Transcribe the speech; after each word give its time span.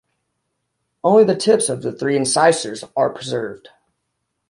Only 1.03 1.25
the 1.25 1.35
tips 1.35 1.69
of 1.69 1.83
the 1.83 1.91
three 1.91 2.15
incisors 2.17 2.83
are 2.97 3.11
preserved. 3.13 3.69